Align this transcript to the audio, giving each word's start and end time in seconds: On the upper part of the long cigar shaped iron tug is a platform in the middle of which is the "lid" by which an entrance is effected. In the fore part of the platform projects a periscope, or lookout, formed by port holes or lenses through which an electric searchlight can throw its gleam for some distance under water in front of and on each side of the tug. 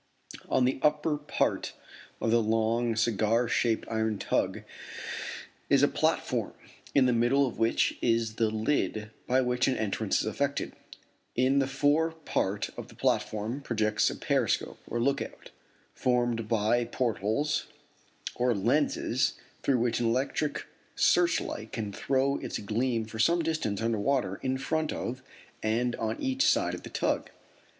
On 0.49 0.65
the 0.65 0.79
upper 0.81 1.15
part 1.15 1.73
of 2.19 2.31
the 2.31 2.41
long 2.41 2.95
cigar 2.95 3.47
shaped 3.47 3.85
iron 3.87 4.17
tug 4.17 4.63
is 5.69 5.83
a 5.83 5.87
platform 5.87 6.53
in 6.95 7.05
the 7.05 7.13
middle 7.13 7.45
of 7.45 7.59
which 7.59 7.99
is 8.01 8.37
the 8.37 8.49
"lid" 8.49 9.11
by 9.27 9.41
which 9.41 9.67
an 9.67 9.77
entrance 9.77 10.21
is 10.21 10.25
effected. 10.25 10.73
In 11.35 11.59
the 11.59 11.67
fore 11.67 12.13
part 12.13 12.71
of 12.77 12.87
the 12.87 12.95
platform 12.95 13.61
projects 13.61 14.09
a 14.09 14.15
periscope, 14.15 14.79
or 14.87 14.99
lookout, 14.99 15.51
formed 15.93 16.47
by 16.47 16.83
port 16.85 17.19
holes 17.19 17.67
or 18.33 18.55
lenses 18.55 19.33
through 19.61 19.77
which 19.77 19.99
an 19.99 20.07
electric 20.07 20.65
searchlight 20.95 21.73
can 21.73 21.93
throw 21.93 22.37
its 22.37 22.57
gleam 22.57 23.05
for 23.05 23.19
some 23.19 23.43
distance 23.43 23.83
under 23.83 23.99
water 23.99 24.39
in 24.41 24.57
front 24.57 24.91
of 24.91 25.21
and 25.61 25.95
on 25.97 26.19
each 26.19 26.43
side 26.43 26.73
of 26.73 26.81
the 26.81 26.89
tug. 26.89 27.29